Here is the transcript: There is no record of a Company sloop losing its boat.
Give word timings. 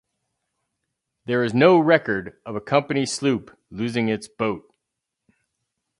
There 1.25 1.43
is 1.43 1.53
no 1.53 1.77
record 1.77 2.35
of 2.43 2.55
a 2.55 2.59
Company 2.59 3.05
sloop 3.05 3.55
losing 3.69 4.09
its 4.09 4.27
boat. 4.27 4.73